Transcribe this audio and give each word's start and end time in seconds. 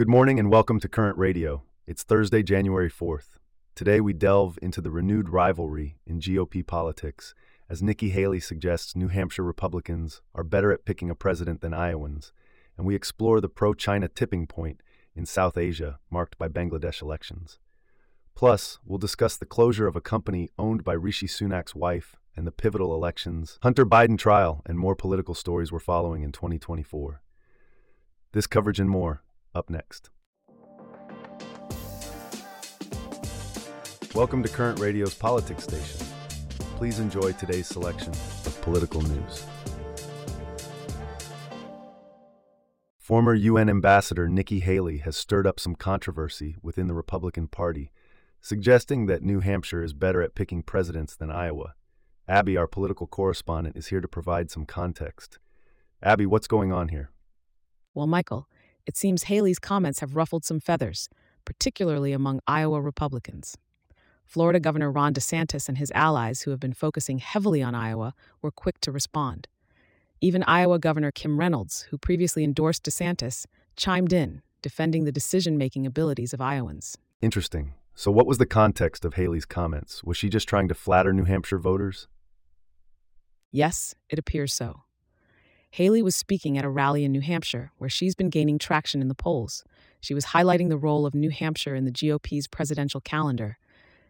Good 0.00 0.08
morning 0.08 0.38
and 0.38 0.50
welcome 0.50 0.80
to 0.80 0.88
Current 0.88 1.18
Radio. 1.18 1.62
It's 1.86 2.04
Thursday, 2.04 2.42
January 2.42 2.90
4th. 2.90 3.36
Today 3.74 4.00
we 4.00 4.14
delve 4.14 4.58
into 4.62 4.80
the 4.80 4.90
renewed 4.90 5.28
rivalry 5.28 5.98
in 6.06 6.20
GOP 6.20 6.66
politics 6.66 7.34
as 7.68 7.82
Nikki 7.82 8.08
Haley 8.08 8.40
suggests 8.40 8.96
New 8.96 9.08
Hampshire 9.08 9.42
Republicans 9.42 10.22
are 10.34 10.42
better 10.42 10.72
at 10.72 10.86
picking 10.86 11.10
a 11.10 11.14
president 11.14 11.60
than 11.60 11.74
Iowans, 11.74 12.32
and 12.78 12.86
we 12.86 12.94
explore 12.94 13.42
the 13.42 13.50
pro 13.50 13.74
China 13.74 14.08
tipping 14.08 14.46
point 14.46 14.82
in 15.14 15.26
South 15.26 15.58
Asia 15.58 15.98
marked 16.08 16.38
by 16.38 16.48
Bangladesh 16.48 17.02
elections. 17.02 17.58
Plus, 18.34 18.78
we'll 18.86 18.96
discuss 18.96 19.36
the 19.36 19.44
closure 19.44 19.86
of 19.86 19.96
a 19.96 20.00
company 20.00 20.48
owned 20.58 20.82
by 20.82 20.94
Rishi 20.94 21.26
Sunak's 21.26 21.74
wife 21.74 22.16
and 22.34 22.46
the 22.46 22.52
pivotal 22.52 22.94
elections, 22.94 23.58
Hunter 23.62 23.84
Biden 23.84 24.16
trial, 24.16 24.62
and 24.64 24.78
more 24.78 24.96
political 24.96 25.34
stories 25.34 25.70
we're 25.70 25.78
following 25.78 26.22
in 26.22 26.32
2024. 26.32 27.20
This 28.32 28.46
coverage 28.46 28.80
and 28.80 28.88
more 28.88 29.22
up 29.54 29.70
next. 29.70 30.10
Welcome 34.14 34.42
to 34.42 34.48
Current 34.48 34.80
Radio's 34.80 35.14
Politics 35.14 35.64
Station. 35.64 36.06
Please 36.76 36.98
enjoy 36.98 37.32
today's 37.32 37.66
selection 37.66 38.12
of 38.12 38.58
political 38.62 39.02
news. 39.02 39.44
Former 42.98 43.34
UN 43.34 43.68
Ambassador 43.68 44.28
Nikki 44.28 44.60
Haley 44.60 44.98
has 44.98 45.16
stirred 45.16 45.46
up 45.46 45.58
some 45.58 45.74
controversy 45.74 46.56
within 46.62 46.86
the 46.86 46.94
Republican 46.94 47.48
Party, 47.48 47.90
suggesting 48.40 49.06
that 49.06 49.22
New 49.22 49.40
Hampshire 49.40 49.82
is 49.82 49.92
better 49.92 50.22
at 50.22 50.34
picking 50.34 50.62
presidents 50.62 51.16
than 51.16 51.30
Iowa. 51.30 51.74
Abby, 52.28 52.56
our 52.56 52.68
political 52.68 53.08
correspondent, 53.08 53.76
is 53.76 53.88
here 53.88 54.00
to 54.00 54.06
provide 54.06 54.50
some 54.50 54.64
context. 54.64 55.38
Abby, 56.02 56.24
what's 56.24 56.46
going 56.46 56.72
on 56.72 56.88
here? 56.88 57.10
Well, 57.94 58.06
Michael, 58.06 58.48
it 58.86 58.96
seems 58.96 59.24
Haley's 59.24 59.58
comments 59.58 60.00
have 60.00 60.16
ruffled 60.16 60.44
some 60.44 60.60
feathers, 60.60 61.08
particularly 61.44 62.12
among 62.12 62.40
Iowa 62.46 62.80
Republicans. 62.80 63.56
Florida 64.24 64.60
Governor 64.60 64.92
Ron 64.92 65.12
DeSantis 65.12 65.68
and 65.68 65.78
his 65.78 65.90
allies, 65.92 66.42
who 66.42 66.52
have 66.52 66.60
been 66.60 66.72
focusing 66.72 67.18
heavily 67.18 67.62
on 67.62 67.74
Iowa, 67.74 68.14
were 68.42 68.52
quick 68.52 68.80
to 68.82 68.92
respond. 68.92 69.48
Even 70.20 70.44
Iowa 70.44 70.78
Governor 70.78 71.10
Kim 71.10 71.38
Reynolds, 71.38 71.82
who 71.90 71.98
previously 71.98 72.44
endorsed 72.44 72.84
DeSantis, 72.84 73.46
chimed 73.76 74.12
in, 74.12 74.42
defending 74.62 75.04
the 75.04 75.12
decision 75.12 75.58
making 75.58 75.86
abilities 75.86 76.32
of 76.32 76.40
Iowans. 76.40 76.96
Interesting. 77.20 77.74
So, 77.94 78.10
what 78.10 78.26
was 78.26 78.38
the 78.38 78.46
context 78.46 79.04
of 79.04 79.14
Haley's 79.14 79.44
comments? 79.44 80.04
Was 80.04 80.16
she 80.16 80.28
just 80.28 80.48
trying 80.48 80.68
to 80.68 80.74
flatter 80.74 81.12
New 81.12 81.24
Hampshire 81.24 81.58
voters? 81.58 82.06
Yes, 83.50 83.94
it 84.08 84.18
appears 84.18 84.52
so. 84.54 84.82
Haley 85.70 86.02
was 86.02 86.16
speaking 86.16 86.58
at 86.58 86.64
a 86.64 86.68
rally 86.68 87.04
in 87.04 87.12
New 87.12 87.20
Hampshire, 87.20 87.70
where 87.78 87.90
she's 87.90 88.16
been 88.16 88.28
gaining 88.28 88.58
traction 88.58 89.00
in 89.00 89.06
the 89.06 89.14
polls. 89.14 89.64
She 90.00 90.14
was 90.14 90.26
highlighting 90.26 90.68
the 90.68 90.76
role 90.76 91.06
of 91.06 91.14
New 91.14 91.30
Hampshire 91.30 91.76
in 91.76 91.84
the 91.84 91.92
GOP's 91.92 92.48
presidential 92.48 93.00
calendar, 93.00 93.56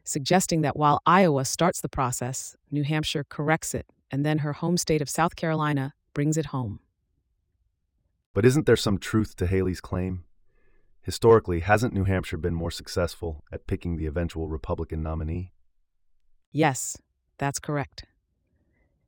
suggesting 0.03 0.63
that 0.63 0.77
while 0.77 1.03
Iowa 1.05 1.45
starts 1.45 1.83
the 1.83 1.89
process, 1.89 2.57
New 2.71 2.83
Hampshire 2.83 3.25
corrects 3.29 3.75
it, 3.75 3.87
and 4.11 4.25
then 4.25 4.39
her 4.39 4.55
home 4.55 4.79
state 4.79 5.03
of 5.03 5.11
South 5.11 5.37
Carolina 5.37 5.93
brings 6.15 6.39
it 6.39 6.47
home. 6.47 6.81
But 8.33 8.47
isn't 8.47 8.65
there 8.65 8.77
some 8.77 8.97
truth 8.97 9.37
to 9.37 9.47
Haley's 9.47 9.83
claim? 9.83 10.25
Historically, 11.03 11.61
hasn't 11.61 11.93
New 11.93 12.05
Hampshire 12.05 12.37
been 12.39 12.55
more 12.55 12.71
successful 12.71 13.45
at 13.53 13.67
picking 13.67 13.97
the 13.97 14.07
eventual 14.07 14.49
Republican 14.49 15.03
nominee? 15.03 15.53
Yes, 16.53 16.97
that's 17.39 17.59
correct. 17.59 18.05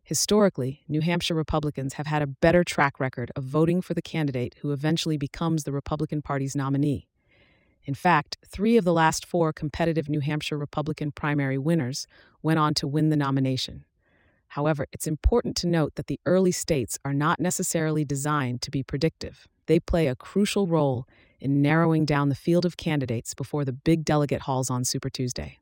Historically, 0.03 0.83
New 0.89 1.01
Hampshire 1.01 1.35
Republicans 1.35 1.95
have 1.95 2.07
had 2.07 2.23
a 2.23 2.27
better 2.27 2.65
track 2.65 2.99
record 2.99 3.31
of 3.37 3.45
voting 3.45 3.81
for 3.81 3.95
the 3.95 4.03
candidate 4.03 4.57
who 4.61 4.73
eventually 4.73 5.17
becomes 5.17 5.63
the 5.63 5.73
Republican 5.73 6.23
Party's 6.23 6.57
nominee. 6.57 7.09
In 7.85 7.95
fact, 7.95 8.37
three 8.47 8.77
of 8.77 8.85
the 8.85 8.93
last 8.93 9.25
four 9.25 9.53
competitive 9.53 10.09
New 10.09 10.21
Hampshire 10.21 10.59
Republican 10.59 11.13
primary 11.13 11.59
winners 11.59 12.07
went 12.43 12.59
on 12.59 12.75
to 12.75 12.89
win 12.89 13.11
the 13.11 13.17
nomination. 13.17 13.85
However, 14.49 14.87
it's 14.93 15.07
important 15.07 15.57
to 15.59 15.67
note 15.67 15.95
that 15.95 16.09
the 16.09 16.21
early 16.27 16.53
states 16.53 16.99
are 17.05 17.15
not 17.15 17.41
necessarily 17.41 18.05
designed 18.05 18.61
to 18.63 18.71
be 18.71 18.83
predictive. 18.83 19.49
They 19.67 19.81
play 19.81 20.09
a 20.09 20.17
crucial 20.17 20.67
role 20.67 21.07
in 21.41 21.63
narrowing 21.63 22.05
down 22.05 22.29
the 22.29 22.35
field 22.35 22.65
of 22.65 22.77
candidates 22.77 23.35
before 23.35 23.65
the 23.65 23.73
big 23.73 24.05
delegate 24.05 24.43
hauls 24.43 24.69
on 24.69 24.85
Super 24.85 25.09
Tuesday. 25.09 25.59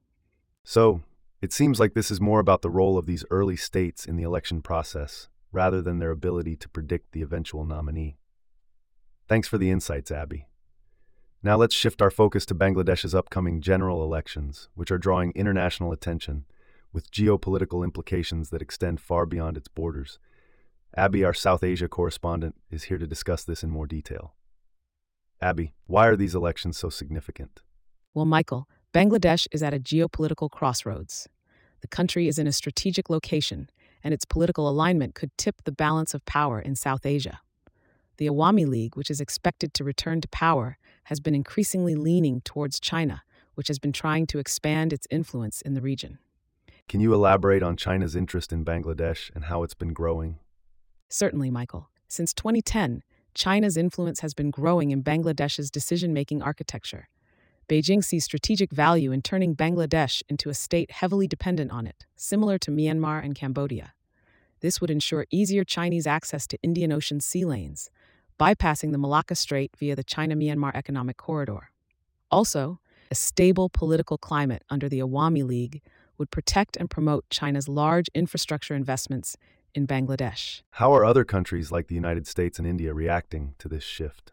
So, 0.65 1.03
it 1.41 1.53
seems 1.53 1.81
like 1.81 1.95
this 1.95 2.11
is 2.11 2.21
more 2.21 2.41
about 2.41 2.62
the 2.62 2.71
role 2.71 2.99
of 2.99 3.06
these 3.06 3.25
early 3.31 3.56
states 3.56 4.05
in 4.05 4.17
the 4.17 4.23
election 4.23 4.61
process 4.61 5.28
rather 5.53 5.83
than 5.83 5.99
their 5.99 6.11
ability 6.11 6.56
to 6.56 6.69
predict 6.69 7.12
the 7.12 7.23
eventual 7.23 7.65
nominee. 7.65 8.19
Thanks 9.28 9.49
for 9.49 9.59
the 9.59 9.71
insights, 9.71 10.11
Abby. 10.11 10.47
Now 11.43 11.56
let's 11.56 11.75
shift 11.75 12.03
our 12.03 12.11
focus 12.11 12.45
to 12.47 12.55
Bangladesh's 12.55 13.15
upcoming 13.15 13.61
general 13.61 14.03
elections, 14.05 14.69
which 14.75 14.91
are 14.91 14.99
drawing 14.99 15.33
international 15.34 15.93
attention 15.93 16.45
with 16.93 17.11
geopolitical 17.11 17.84
implications 17.84 18.51
that 18.51 18.61
extend 18.61 19.01
far 19.01 19.25
beyond 19.25 19.57
its 19.57 19.69
borders. 19.69 20.19
Abby, 20.97 21.25
our 21.25 21.33
South 21.33 21.62
Asia 21.62 21.89
correspondent, 21.89 22.57
is 22.71 22.84
here 22.84 22.99
to 22.99 23.07
discuss 23.07 23.45
this 23.45 23.62
in 23.62 23.71
more 23.71 23.87
detail. 23.87 24.34
Abby, 25.41 25.72
why 25.87 26.07
are 26.09 26.17
these 26.17 26.34
elections 26.34 26.77
so 26.77 26.91
significant? 26.91 27.62
Well, 28.12 28.27
Michael, 28.27 28.69
Bangladesh 28.93 29.47
is 29.53 29.62
at 29.62 29.73
a 29.73 29.78
geopolitical 29.78 30.51
crossroads. 30.51 31.28
The 31.81 31.87
country 31.87 32.27
is 32.27 32.41
in 32.41 32.49
a 32.49 32.53
strategic 32.53 33.09
location, 33.09 33.71
and 34.03 34.12
its 34.12 34.25
political 34.25 34.69
alignment 34.69 35.15
could 35.15 35.31
tip 35.39 35.62
the 35.62 35.71
balance 35.71 36.12
of 36.12 36.25
power 36.25 36.61
in 36.61 36.75
South 36.75 37.06
Asia. 37.06 37.39
The 38.17 38.27
Awami 38.27 38.67
League, 38.67 38.97
which 38.97 39.09
is 39.09 39.21
expected 39.21 39.75
to 39.75 39.84
return 39.84 40.21
to 40.23 40.28
power, 40.28 40.77
has 41.05 41.21
been 41.21 41.37
increasingly 41.37 41.95
leaning 41.95 42.41
towards 42.41 42.81
China, 42.81 43.23
which 43.55 43.69
has 43.69 43.78
been 43.78 43.93
trying 43.93 44.27
to 44.27 44.41
expand 44.41 44.93
its 44.93 45.07
influence 45.09 45.62
in 45.62 45.75
the 45.75 45.81
region. 45.81 46.19
Can 46.89 46.99
you 46.99 47.15
elaborate 47.15 47.62
on 47.62 47.77
China's 47.77 48.17
interest 48.17 48.53
in 48.53 48.65
Bangladesh 48.65 49.31
and 49.37 49.45
how 49.45 49.62
it's 49.62 49.75
been 49.75 49.93
growing? 49.93 50.41
Certainly, 51.09 51.53
Michael. 51.53 51.91
Since 52.09 52.34
2010, 52.34 53.05
China's 53.34 53.77
influence 53.77 54.19
has 54.19 54.34
been 54.34 54.51
growing 54.51 54.91
in 54.91 55.05
Bangladesh's 55.05 55.71
decision 55.71 56.12
making 56.12 56.43
architecture. 56.43 57.09
Beijing 57.70 58.03
sees 58.03 58.25
strategic 58.25 58.72
value 58.72 59.12
in 59.12 59.22
turning 59.22 59.54
Bangladesh 59.54 60.25
into 60.28 60.50
a 60.50 60.54
state 60.54 60.91
heavily 60.91 61.28
dependent 61.28 61.70
on 61.70 61.86
it, 61.86 62.04
similar 62.16 62.58
to 62.58 62.72
Myanmar 62.72 63.25
and 63.25 63.32
Cambodia. 63.32 63.92
This 64.58 64.81
would 64.81 64.91
ensure 64.91 65.25
easier 65.31 65.62
Chinese 65.62 66.04
access 66.04 66.48
to 66.48 66.59
Indian 66.64 66.91
Ocean 66.91 67.20
sea 67.20 67.44
lanes, 67.44 67.88
bypassing 68.41 68.91
the 68.91 68.98
Malacca 68.98 69.36
Strait 69.36 69.70
via 69.78 69.94
the 69.94 70.03
China 70.03 70.34
Myanmar 70.34 70.75
Economic 70.75 71.16
Corridor. 71.16 71.70
Also, 72.28 72.80
a 73.09 73.14
stable 73.14 73.69
political 73.69 74.19
climate 74.19 74.64
under 74.69 74.88
the 74.88 74.98
Awami 74.98 75.47
League 75.47 75.80
would 76.19 76.32
protect 76.32 76.76
and 76.76 76.91
promote 76.91 77.30
China's 77.30 77.69
large 77.69 78.09
infrastructure 78.16 78.75
investments 78.75 79.36
in 79.76 79.86
Bangladesh. 79.86 80.62
How 80.72 80.92
are 80.92 81.04
other 81.04 81.22
countries 81.22 81.70
like 81.70 81.86
the 81.86 81.94
United 81.94 82.26
States 82.26 82.59
and 82.59 82.66
India 82.66 82.92
reacting 82.92 83.54
to 83.60 83.69
this 83.69 83.84
shift? 83.84 84.32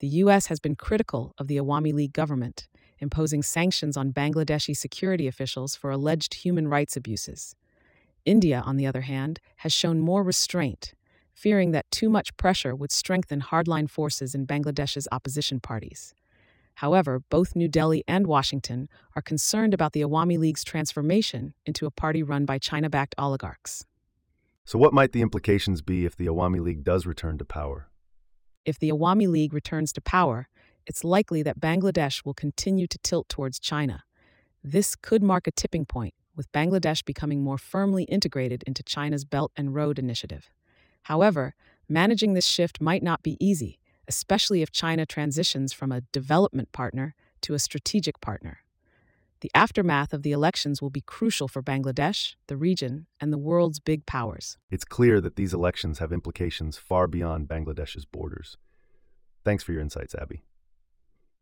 The 0.00 0.08
U.S. 0.24 0.46
has 0.46 0.60
been 0.60 0.76
critical 0.76 1.34
of 1.36 1.46
the 1.46 1.58
Awami 1.58 1.92
League 1.92 2.14
government, 2.14 2.68
imposing 3.00 3.42
sanctions 3.42 3.98
on 3.98 4.14
Bangladeshi 4.14 4.74
security 4.74 5.26
officials 5.26 5.76
for 5.76 5.90
alleged 5.90 6.32
human 6.32 6.68
rights 6.68 6.96
abuses. 6.96 7.54
India, 8.24 8.62
on 8.64 8.78
the 8.78 8.86
other 8.86 9.02
hand, 9.02 9.40
has 9.56 9.74
shown 9.74 10.00
more 10.00 10.22
restraint, 10.22 10.94
fearing 11.34 11.72
that 11.72 11.90
too 11.90 12.08
much 12.08 12.34
pressure 12.38 12.74
would 12.74 12.92
strengthen 12.92 13.42
hardline 13.42 13.90
forces 13.90 14.34
in 14.34 14.46
Bangladesh's 14.46 15.06
opposition 15.12 15.60
parties. 15.60 16.14
However, 16.76 17.20
both 17.28 17.54
New 17.54 17.68
Delhi 17.68 18.02
and 18.08 18.26
Washington 18.26 18.88
are 19.14 19.20
concerned 19.20 19.74
about 19.74 19.92
the 19.92 20.00
Awami 20.00 20.38
League's 20.38 20.64
transformation 20.64 21.52
into 21.66 21.84
a 21.84 21.90
party 21.90 22.22
run 22.22 22.46
by 22.46 22.58
China 22.58 22.88
backed 22.88 23.14
oligarchs. 23.18 23.84
So, 24.64 24.78
what 24.78 24.94
might 24.94 25.12
the 25.12 25.20
implications 25.20 25.82
be 25.82 26.06
if 26.06 26.16
the 26.16 26.24
Awami 26.24 26.60
League 26.60 26.84
does 26.84 27.04
return 27.04 27.36
to 27.36 27.44
power? 27.44 27.89
If 28.64 28.78
the 28.78 28.90
Awami 28.90 29.28
League 29.28 29.54
returns 29.54 29.92
to 29.94 30.00
power, 30.00 30.48
it's 30.86 31.04
likely 31.04 31.42
that 31.42 31.60
Bangladesh 31.60 32.24
will 32.24 32.34
continue 32.34 32.86
to 32.86 32.98
tilt 32.98 33.28
towards 33.28 33.58
China. 33.58 34.04
This 34.62 34.94
could 34.94 35.22
mark 35.22 35.46
a 35.46 35.50
tipping 35.50 35.86
point, 35.86 36.14
with 36.36 36.52
Bangladesh 36.52 37.04
becoming 37.04 37.42
more 37.42 37.58
firmly 37.58 38.04
integrated 38.04 38.62
into 38.64 38.82
China's 38.82 39.24
Belt 39.24 39.52
and 39.56 39.74
Road 39.74 39.98
Initiative. 39.98 40.50
However, 41.04 41.54
managing 41.88 42.34
this 42.34 42.46
shift 42.46 42.80
might 42.80 43.02
not 43.02 43.22
be 43.22 43.36
easy, 43.40 43.78
especially 44.06 44.60
if 44.60 44.70
China 44.70 45.06
transitions 45.06 45.72
from 45.72 45.92
a 45.92 46.02
development 46.12 46.72
partner 46.72 47.14
to 47.42 47.54
a 47.54 47.58
strategic 47.58 48.20
partner. 48.20 48.58
The 49.40 49.50
aftermath 49.54 50.12
of 50.12 50.22
the 50.22 50.32
elections 50.32 50.82
will 50.82 50.90
be 50.90 51.00
crucial 51.00 51.48
for 51.48 51.62
Bangladesh, 51.62 52.34
the 52.46 52.58
region, 52.58 53.06
and 53.20 53.32
the 53.32 53.38
world's 53.38 53.80
big 53.80 54.04
powers. 54.04 54.58
It's 54.70 54.84
clear 54.84 55.18
that 55.22 55.36
these 55.36 55.54
elections 55.54 55.98
have 55.98 56.12
implications 56.12 56.76
far 56.76 57.06
beyond 57.06 57.48
Bangladesh's 57.48 58.04
borders. 58.04 58.58
Thanks 59.42 59.64
for 59.64 59.72
your 59.72 59.80
insights, 59.80 60.14
Abby. 60.14 60.42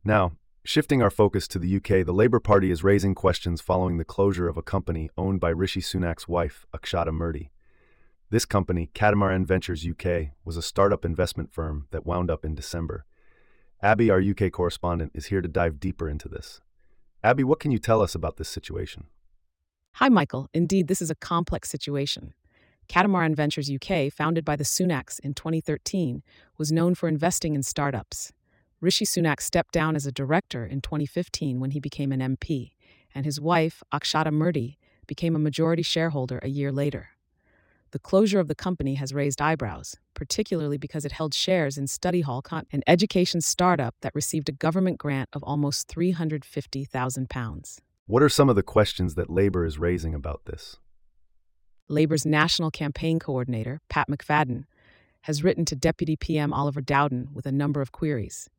Now, 0.04 0.32
shifting 0.64 1.02
our 1.02 1.10
focus 1.10 1.48
to 1.48 1.58
the 1.58 1.76
UK, 1.76 2.06
the 2.06 2.12
Labour 2.12 2.38
Party 2.38 2.70
is 2.70 2.84
raising 2.84 3.16
questions 3.16 3.60
following 3.60 3.98
the 3.98 4.04
closure 4.04 4.48
of 4.48 4.56
a 4.56 4.62
company 4.62 5.10
owned 5.18 5.40
by 5.40 5.48
Rishi 5.48 5.80
Sunak's 5.80 6.28
wife, 6.28 6.66
Akshata 6.72 7.12
Murty. 7.12 7.50
This 8.30 8.44
company, 8.44 8.90
Catamaran 8.94 9.44
Ventures 9.44 9.84
UK, 9.84 10.28
was 10.44 10.56
a 10.56 10.62
startup 10.62 11.04
investment 11.04 11.52
firm 11.52 11.88
that 11.90 12.06
wound 12.06 12.30
up 12.30 12.44
in 12.44 12.54
December. 12.54 13.06
Abby, 13.82 14.08
our 14.08 14.20
UK 14.20 14.52
correspondent, 14.52 15.10
is 15.14 15.26
here 15.26 15.40
to 15.40 15.48
dive 15.48 15.80
deeper 15.80 16.08
into 16.08 16.28
this. 16.28 16.60
Abby, 17.22 17.42
what 17.42 17.58
can 17.58 17.72
you 17.72 17.78
tell 17.78 18.00
us 18.00 18.14
about 18.14 18.36
this 18.36 18.48
situation? 18.48 19.06
Hi, 19.94 20.08
Michael. 20.08 20.48
Indeed, 20.54 20.86
this 20.86 21.02
is 21.02 21.10
a 21.10 21.16
complex 21.16 21.68
situation. 21.68 22.32
Catamaran 22.86 23.34
Ventures 23.34 23.70
UK, 23.70 24.12
founded 24.12 24.44
by 24.44 24.54
the 24.54 24.64
Sunaks 24.64 25.18
in 25.20 25.34
2013, 25.34 26.22
was 26.56 26.70
known 26.70 26.94
for 26.94 27.08
investing 27.08 27.54
in 27.54 27.62
startups. 27.64 28.32
Rishi 28.80 29.04
Sunak 29.04 29.40
stepped 29.40 29.72
down 29.72 29.96
as 29.96 30.06
a 30.06 30.12
director 30.12 30.64
in 30.64 30.80
2015 30.80 31.58
when 31.58 31.72
he 31.72 31.80
became 31.80 32.12
an 32.12 32.20
MP, 32.20 32.70
and 33.14 33.26
his 33.26 33.40
wife, 33.40 33.82
Akshata 33.92 34.32
Murty, 34.32 34.78
became 35.08 35.34
a 35.34 35.40
majority 35.40 35.82
shareholder 35.82 36.38
a 36.42 36.48
year 36.48 36.70
later. 36.70 37.10
The 37.90 37.98
closure 37.98 38.38
of 38.38 38.48
the 38.48 38.54
company 38.54 38.96
has 38.96 39.14
raised 39.14 39.40
eyebrows, 39.40 39.96
particularly 40.12 40.76
because 40.76 41.06
it 41.06 41.12
held 41.12 41.32
shares 41.32 41.78
in 41.78 41.86
Study 41.86 42.20
Hall, 42.20 42.42
an 42.70 42.82
education 42.86 43.40
startup 43.40 43.94
that 44.02 44.14
received 44.14 44.50
a 44.50 44.52
government 44.52 44.98
grant 44.98 45.30
of 45.32 45.42
almost 45.42 45.88
£350,000. 45.88 47.78
What 48.06 48.22
are 48.22 48.28
some 48.28 48.50
of 48.50 48.56
the 48.56 48.62
questions 48.62 49.14
that 49.14 49.30
Labour 49.30 49.64
is 49.64 49.78
raising 49.78 50.14
about 50.14 50.42
this? 50.44 50.76
Labour's 51.88 52.26
national 52.26 52.70
campaign 52.70 53.18
coordinator, 53.18 53.80
Pat 53.88 54.08
McFadden, 54.10 54.64
has 55.22 55.42
written 55.42 55.64
to 55.64 55.74
Deputy 55.74 56.14
PM 56.14 56.52
Oliver 56.52 56.82
Dowden 56.82 57.28
with 57.32 57.46
a 57.46 57.52
number 57.52 57.80
of 57.80 57.92
queries. 57.92 58.50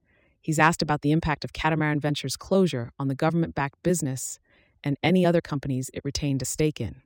He's 0.42 0.58
asked 0.58 0.82
about 0.82 1.02
the 1.02 1.12
impact 1.12 1.44
of 1.44 1.54
Catamaran 1.54 2.00
Ventures' 2.00 2.36
closure 2.36 2.92
on 2.98 3.10
the 3.10 3.16
government 3.16 3.54
backed 3.54 3.84
business 3.84 4.40
and 4.84 4.98
any 5.04 5.24
other 5.24 5.42
companies 5.42 5.92
it 5.94 6.04
retained 6.04 6.42
a 6.42 6.46
stake 6.46 6.82
in. 6.82 7.04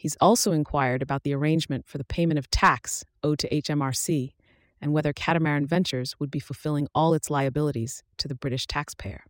He's 0.00 0.16
also 0.18 0.52
inquired 0.52 1.02
about 1.02 1.24
the 1.24 1.34
arrangement 1.34 1.86
for 1.86 1.98
the 1.98 2.04
payment 2.04 2.38
of 2.38 2.50
tax 2.50 3.04
owed 3.22 3.38
to 3.40 3.48
HMRC 3.50 4.32
and 4.80 4.94
whether 4.94 5.12
Catamaran 5.12 5.66
Ventures 5.66 6.18
would 6.18 6.30
be 6.30 6.40
fulfilling 6.40 6.88
all 6.94 7.12
its 7.12 7.28
liabilities 7.28 8.02
to 8.16 8.26
the 8.26 8.34
British 8.34 8.66
taxpayer. 8.66 9.24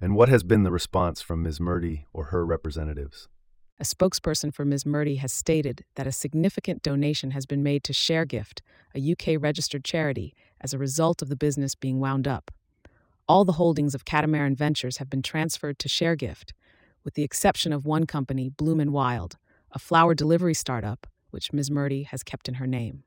And 0.00 0.14
what 0.14 0.28
has 0.28 0.44
been 0.44 0.62
the 0.62 0.70
response 0.70 1.20
from 1.20 1.42
Ms. 1.42 1.58
Murty 1.58 2.06
or 2.12 2.26
her 2.26 2.46
representatives? 2.46 3.26
A 3.80 3.82
spokesperson 3.82 4.54
for 4.54 4.64
Ms. 4.64 4.86
Murty 4.86 5.16
has 5.16 5.32
stated 5.32 5.84
that 5.96 6.06
a 6.06 6.12
significant 6.12 6.84
donation 6.84 7.32
has 7.32 7.44
been 7.44 7.64
made 7.64 7.82
to 7.82 7.92
ShareGift, 7.92 8.60
a 8.94 9.10
UK 9.10 9.42
registered 9.42 9.82
charity, 9.82 10.36
as 10.60 10.72
a 10.72 10.78
result 10.78 11.20
of 11.20 11.28
the 11.28 11.34
business 11.34 11.74
being 11.74 11.98
wound 11.98 12.28
up. 12.28 12.52
All 13.26 13.44
the 13.44 13.54
holdings 13.54 13.96
of 13.96 14.04
Catamaran 14.04 14.54
Ventures 14.54 14.98
have 14.98 15.10
been 15.10 15.22
transferred 15.22 15.80
to 15.80 15.88
ShareGift, 15.88 16.52
with 17.02 17.14
the 17.14 17.24
exception 17.24 17.72
of 17.72 17.84
one 17.84 18.06
company, 18.06 18.48
Bloom 18.48 18.78
and 18.78 18.92
Wild, 18.92 19.36
a 19.74 19.78
flower 19.78 20.14
delivery 20.14 20.54
startup, 20.54 21.06
which 21.30 21.52
Ms. 21.52 21.70
Murty 21.70 22.04
has 22.04 22.22
kept 22.22 22.48
in 22.48 22.54
her 22.54 22.66
name. 22.66 23.02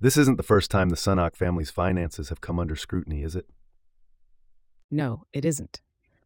This 0.00 0.16
isn't 0.16 0.38
the 0.38 0.42
first 0.42 0.70
time 0.70 0.88
the 0.88 0.96
Sunak 0.96 1.36
family's 1.36 1.70
finances 1.70 2.30
have 2.30 2.40
come 2.40 2.58
under 2.58 2.74
scrutiny, 2.74 3.22
is 3.22 3.36
it? 3.36 3.46
No, 4.90 5.24
it 5.32 5.44
isn't. 5.44 5.80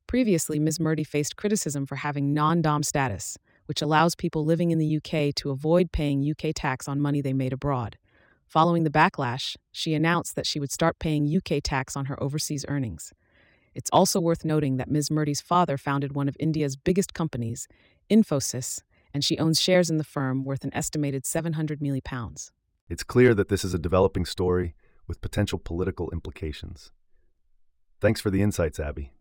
Previously, 0.06 0.60
Ms. 0.60 0.78
Murty 0.78 1.04
faced 1.04 1.36
criticism 1.36 1.84
for 1.84 1.96
having 1.96 2.32
non 2.32 2.62
dom 2.62 2.84
status, 2.84 3.36
which 3.66 3.82
allows 3.82 4.14
people 4.14 4.44
living 4.44 4.70
in 4.70 4.78
the 4.78 4.96
UK 4.96 5.34
to 5.34 5.50
avoid 5.50 5.90
paying 5.90 6.24
UK 6.30 6.52
tax 6.54 6.86
on 6.86 7.00
money 7.00 7.20
they 7.20 7.32
made 7.32 7.52
abroad. 7.52 7.98
Following 8.46 8.84
the 8.84 8.90
backlash, 8.90 9.56
she 9.72 9.94
announced 9.94 10.36
that 10.36 10.46
she 10.46 10.60
would 10.60 10.70
start 10.70 11.00
paying 11.00 11.26
UK 11.26 11.60
tax 11.62 11.96
on 11.96 12.04
her 12.04 12.22
overseas 12.22 12.64
earnings. 12.68 13.12
It's 13.74 13.90
also 13.92 14.20
worth 14.20 14.44
noting 14.44 14.76
that 14.76 14.90
Ms. 14.90 15.10
Murty's 15.10 15.40
father 15.40 15.76
founded 15.76 16.14
one 16.14 16.28
of 16.28 16.36
India's 16.38 16.76
biggest 16.76 17.12
companies, 17.12 17.66
Infosys, 18.08 18.80
and 19.16 19.24
she 19.24 19.38
owns 19.38 19.58
shares 19.58 19.88
in 19.88 19.96
the 19.96 20.04
firm 20.04 20.44
worth 20.44 20.62
an 20.62 20.74
estimated 20.74 21.24
700 21.24 21.80
million 21.80 22.02
pounds. 22.04 22.52
It's 22.86 23.02
clear 23.02 23.32
that 23.34 23.48
this 23.48 23.64
is 23.64 23.72
a 23.72 23.78
developing 23.78 24.26
story 24.26 24.74
with 25.06 25.22
potential 25.22 25.58
political 25.58 26.10
implications. 26.10 26.92
Thanks 27.98 28.20
for 28.20 28.28
the 28.28 28.42
insights, 28.42 28.78
Abby. 28.78 29.14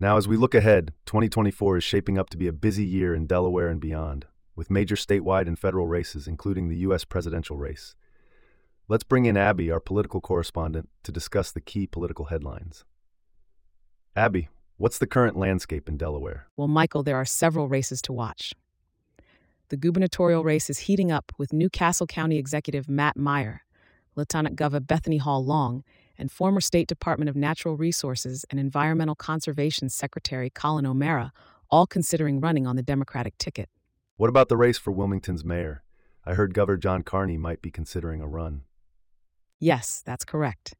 Now, 0.00 0.16
as 0.16 0.26
we 0.26 0.36
look 0.36 0.52
ahead, 0.52 0.94
2024 1.06 1.76
is 1.76 1.84
shaping 1.84 2.18
up 2.18 2.28
to 2.30 2.36
be 2.36 2.48
a 2.48 2.52
busy 2.52 2.84
year 2.84 3.14
in 3.14 3.28
Delaware 3.28 3.68
and 3.68 3.80
beyond, 3.80 4.26
with 4.56 4.68
major 4.68 4.96
statewide 4.96 5.46
and 5.46 5.56
federal 5.56 5.86
races, 5.86 6.26
including 6.26 6.68
the 6.68 6.78
U.S. 6.78 7.04
presidential 7.04 7.56
race. 7.56 7.94
Let's 8.88 9.04
bring 9.04 9.26
in 9.26 9.36
Abby, 9.36 9.70
our 9.70 9.78
political 9.78 10.20
correspondent, 10.20 10.88
to 11.04 11.12
discuss 11.12 11.52
the 11.52 11.60
key 11.60 11.86
political 11.86 12.24
headlines. 12.24 12.84
Abby, 14.16 14.48
what's 14.76 14.98
the 14.98 15.06
current 15.06 15.36
landscape 15.36 15.88
in 15.88 15.96
Delaware? 15.96 16.48
Well, 16.56 16.66
Michael, 16.66 17.04
there 17.04 17.16
are 17.16 17.24
several 17.24 17.68
races 17.68 18.02
to 18.02 18.12
watch. 18.12 18.54
The 19.70 19.76
gubernatorial 19.76 20.44
race 20.44 20.70
is 20.70 20.78
heating 20.78 21.12
up 21.12 21.30
with 21.36 21.52
New 21.52 21.68
Castle 21.68 22.06
County 22.06 22.38
Executive 22.38 22.88
Matt 22.88 23.18
Meyer, 23.18 23.64
Lieutenant 24.16 24.56
Governor 24.56 24.80
Bethany 24.80 25.18
Hall 25.18 25.44
Long, 25.44 25.84
and 26.16 26.32
former 26.32 26.62
State 26.62 26.88
Department 26.88 27.28
of 27.28 27.36
Natural 27.36 27.76
Resources 27.76 28.46
and 28.50 28.58
Environmental 28.58 29.14
Conservation 29.14 29.90
Secretary 29.90 30.48
Collin 30.48 30.86
O'Mara, 30.86 31.34
all 31.70 31.86
considering 31.86 32.40
running 32.40 32.66
on 32.66 32.76
the 32.76 32.82
Democratic 32.82 33.36
ticket. 33.36 33.68
What 34.16 34.30
about 34.30 34.48
the 34.48 34.56
race 34.56 34.78
for 34.78 34.90
Wilmington's 34.90 35.44
mayor? 35.44 35.82
I 36.24 36.32
heard 36.32 36.54
Governor 36.54 36.78
John 36.78 37.02
Carney 37.02 37.36
might 37.36 37.60
be 37.60 37.70
considering 37.70 38.22
a 38.22 38.26
run. 38.26 38.62
Yes, 39.60 40.02
that's 40.04 40.24
correct. 40.24 40.76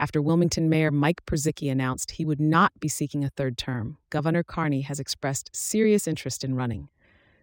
After 0.00 0.22
Wilmington 0.22 0.70
Mayor 0.70 0.90
Mike 0.90 1.24
Purzycki 1.26 1.70
announced 1.70 2.12
he 2.12 2.24
would 2.24 2.40
not 2.40 2.72
be 2.80 2.88
seeking 2.88 3.24
a 3.24 3.30
third 3.30 3.58
term, 3.58 3.98
Governor 4.08 4.42
Carney 4.42 4.82
has 4.82 5.00
expressed 5.00 5.54
serious 5.54 6.08
interest 6.08 6.44
in 6.44 6.54
running. 6.54 6.88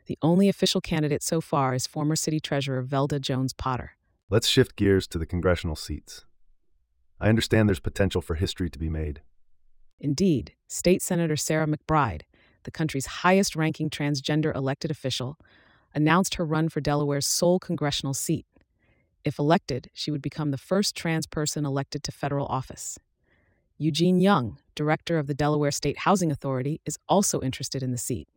The 0.05 0.17
only 0.21 0.49
official 0.49 0.81
candidate 0.81 1.23
so 1.23 1.39
far 1.39 1.73
is 1.73 1.87
former 1.87 2.15
City 2.15 2.39
Treasurer 2.39 2.83
Velda 2.83 3.21
Jones 3.21 3.53
Potter. 3.53 3.91
Let's 4.29 4.47
shift 4.47 4.75
gears 4.75 5.07
to 5.07 5.17
the 5.17 5.25
congressional 5.25 5.75
seats. 5.75 6.25
I 7.19 7.29
understand 7.29 7.69
there's 7.69 7.79
potential 7.79 8.21
for 8.21 8.35
history 8.35 8.69
to 8.69 8.79
be 8.79 8.89
made. 8.89 9.21
Indeed, 9.99 10.53
State 10.67 11.01
Senator 11.01 11.37
Sarah 11.37 11.67
McBride, 11.67 12.23
the 12.63 12.71
country's 12.71 13.05
highest 13.05 13.55
ranking 13.55 13.89
transgender 13.89 14.53
elected 14.53 14.91
official, 14.91 15.37
announced 15.95 16.35
her 16.35 16.45
run 16.45 16.67
for 16.67 16.81
Delaware's 16.81 17.25
sole 17.25 17.59
congressional 17.59 18.13
seat. 18.13 18.45
If 19.23 19.39
elected, 19.39 19.89
she 19.93 20.11
would 20.11 20.21
become 20.21 20.51
the 20.51 20.57
first 20.57 20.95
trans 20.95 21.27
person 21.27 21.65
elected 21.65 22.03
to 22.03 22.11
federal 22.11 22.47
office. 22.47 22.99
Eugene 23.77 24.19
Young, 24.19 24.57
director 24.75 25.17
of 25.17 25.27
the 25.27 25.33
Delaware 25.33 25.71
State 25.71 25.99
Housing 25.99 26.31
Authority, 26.31 26.81
is 26.85 26.97
also 27.07 27.39
interested 27.41 27.81
in 27.81 27.91
the 27.91 27.97
seat. 27.97 28.27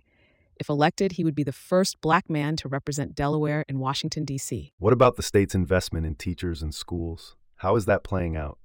If 0.58 0.68
elected, 0.68 1.12
he 1.12 1.24
would 1.24 1.34
be 1.34 1.42
the 1.42 1.52
first 1.52 2.00
black 2.00 2.30
man 2.30 2.56
to 2.56 2.68
represent 2.68 3.10
mm-hmm. 3.10 3.22
Delaware 3.22 3.64
in 3.68 3.78
Washington, 3.78 4.24
D.C. 4.24 4.72
What 4.78 4.92
about 4.92 5.16
the 5.16 5.22
state's 5.22 5.54
investment 5.54 6.06
in 6.06 6.14
teachers 6.14 6.62
and 6.62 6.74
schools? 6.74 7.36
How 7.56 7.76
is 7.76 7.86
that 7.86 8.04
playing 8.04 8.36
out? 8.36 8.58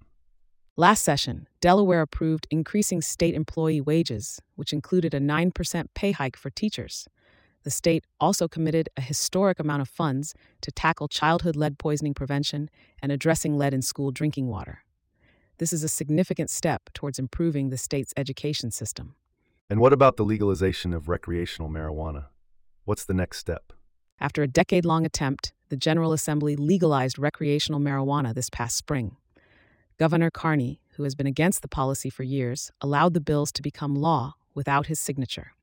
Last 0.78 1.04
session, 1.04 1.48
Delaware 1.60 2.02
approved 2.02 2.48
increasing 2.50 3.02
state 3.02 3.36
employee 3.36 3.82
wages, 3.82 4.42
which 4.56 4.72
included 4.72 5.13
a 5.13 5.20
9% 5.20 5.86
pay 5.94 6.12
hike 6.12 6.38
for 6.38 6.50
teachers. 6.50 7.08
The 7.63 7.70
state 7.70 8.06
also 8.20 8.48
committed 8.48 8.89
a 8.98 9.01
historic 9.01 9.60
amount 9.60 9.82
of 9.82 9.89
funds 9.89 10.34
to 10.62 10.72
tackle 10.72 11.08
childhood 11.08 11.56
lead 11.56 11.77
poisoning 11.77 12.13
prevention 12.13 12.70
and 13.01 13.12
addressing 13.12 13.58
lead 13.58 13.74
in 13.74 13.82
school 13.82 14.12
drinking 14.12 14.48
water. 14.48 14.84
This 15.60 15.74
is 15.74 15.84
a 15.84 15.89
significant 15.89 16.50
step 16.50 16.89
towards 16.94 17.20
improving 17.20 17.70
the 17.70 17.77
state's 17.77 18.13
education 18.18 18.72
system. 18.72 19.15
And 19.72 19.80
what 19.80 19.94
about 19.94 20.18
the 20.18 20.25
legalization 20.25 20.94
of 20.94 21.08
recreational 21.08 21.70
marijuana? 21.70 22.25
What's 22.84 23.06
the 23.06 23.13
next 23.13 23.38
step? 23.38 23.72
After 24.20 24.44
a 24.44 24.48
decade 24.48 24.84
long 24.84 25.06
attempt, 25.06 25.54
the 25.70 25.78
General 25.78 26.12
Assembly 26.12 26.58
legalized 26.58 27.18
recreational 27.18 27.80
marijuana 27.80 28.36
this 28.36 28.50
past 28.50 28.75
spring. 28.75 29.16
Governor 29.98 30.30
Carney, 30.30 30.82
who 30.96 31.04
has 31.04 31.16
been 31.16 31.25
against 31.25 31.62
the 31.62 31.70
policy 31.70 32.10
for 32.10 32.24
years, 32.24 32.70
allowed 32.82 33.13
the 33.13 33.22
bills 33.22 33.50
to 33.54 33.62
become 33.62 33.96
law 33.96 34.36
without 34.54 34.88
his 34.88 35.00
signature. 35.00 35.54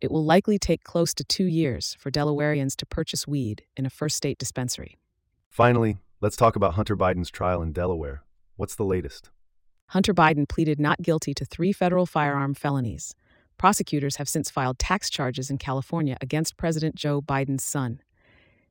It 0.00 0.12
will 0.12 0.24
likely 0.24 0.56
take 0.56 0.84
close 0.84 1.12
to 1.14 1.24
two 1.24 1.46
years 1.46 1.96
for 1.98 2.12
Delawareans 2.12 2.76
to 2.76 2.86
purchase 2.86 3.26
weed 3.26 3.64
in 3.76 3.84
a 3.84 3.90
first 3.90 4.16
state 4.16 4.38
dispensary. 4.38 4.98
Finally, 5.50 5.98
let's 6.20 6.36
talk 6.36 6.54
about 6.54 6.74
Hunter 6.74 6.96
Biden's 6.96 7.32
trial 7.32 7.60
in 7.60 7.72
Delaware. 7.72 8.22
What's 8.54 8.76
the 8.76 8.84
latest? 8.84 9.30
Hunter 9.88 10.12
Biden 10.12 10.48
pleaded 10.48 10.80
not 10.80 11.02
guilty 11.02 11.32
to 11.34 11.44
three 11.44 11.72
federal 11.72 12.06
firearm 12.06 12.54
felonies. 12.54 13.14
Prosecutors 13.58 14.16
have 14.16 14.28
since 14.28 14.50
filed 14.50 14.78
tax 14.78 15.08
charges 15.08 15.50
in 15.50 15.58
California 15.58 16.16
against 16.20 16.56
President 16.56 16.94
Joe 16.94 17.22
Biden's 17.22 17.64
son. 17.64 18.00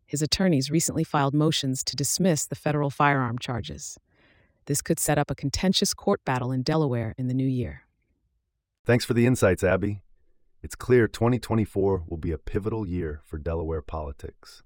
His 0.06 0.22
attorneys 0.22 0.70
recently 0.70 1.04
filed 1.04 1.34
motions 1.34 1.84
to 1.86 1.96
dismiss 1.96 2.46
the 2.46 2.56
federal 2.56 2.90
firearm 2.90 3.40
charges. 3.40 3.98
This 4.66 4.82
could 4.82 5.00
set 5.00 5.18
up 5.18 5.32
a 5.32 5.36
contentious 5.36 5.94
court 5.94 6.24
battle 6.26 6.52
in 6.52 6.62
Delaware 6.62 7.16
in 7.18 7.28
the 7.28 7.34
new 7.34 7.48
year. 7.48 7.84
Thanks 8.86 9.06
for 9.06 9.14
the 9.14 9.26
insights, 9.26 9.64
Abby. 9.64 10.02
It's 10.62 10.76
clear 10.76 11.08
2024 11.08 12.04
will 12.08 12.18
be 12.18 12.32
a 12.32 12.38
pivotal 12.38 12.88
year 12.88 13.22
for 13.24 13.38
Delaware 13.38 13.82
politics. 13.82 14.64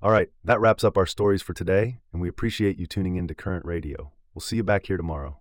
All 0.00 0.10
right, 0.10 0.30
that 0.44 0.60
wraps 0.60 0.84
up 0.84 0.96
our 0.96 1.06
stories 1.06 1.42
for 1.42 1.54
today, 1.54 1.98
and 2.12 2.22
we 2.22 2.28
appreciate 2.28 2.78
you 2.78 2.86
tuning 2.86 3.16
in 3.16 3.26
to 3.28 3.34
Current 3.34 3.64
Radio. 3.64 4.12
We'll 4.38 4.42
see 4.42 4.54
you 4.54 4.62
back 4.62 4.86
here 4.86 4.96
tomorrow. 4.96 5.36